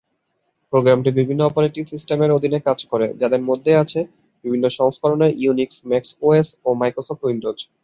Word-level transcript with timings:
প্রোগ্রামটি 0.73 1.09
বিভিন্ন 1.11 1.41
অপারেটিং 1.45 1.83
সিস্টেমের 1.85 2.35
অধীনে 2.37 2.59
কাজ 2.67 2.79
করে, 2.91 3.07
যাদের 3.21 3.41
মধ্যে 3.49 3.71
আছে 3.83 3.99
বিভিন্ন 4.43 4.65
সংস্করণের 4.77 5.31
ইউনিক্স, 5.41 5.77
ম্যাক 5.89 6.05
ওএস, 6.21 6.47
ও 6.65 6.69
মাইক্রোসফট 6.81 7.21
উইন্ডোজ। 7.25 7.57